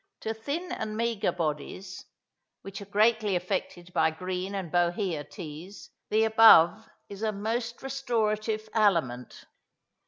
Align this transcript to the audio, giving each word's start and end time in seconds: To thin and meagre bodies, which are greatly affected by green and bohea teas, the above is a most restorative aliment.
To 0.21 0.33
thin 0.33 0.71
and 0.71 0.97
meagre 0.97 1.31
bodies, 1.31 2.05
which 2.63 2.81
are 2.81 2.85
greatly 2.87 3.35
affected 3.35 3.93
by 3.93 4.09
green 4.09 4.55
and 4.55 4.71
bohea 4.71 5.23
teas, 5.23 5.91
the 6.09 6.23
above 6.23 6.89
is 7.07 7.21
a 7.21 7.31
most 7.31 7.83
restorative 7.83 8.67
aliment. 8.73 9.45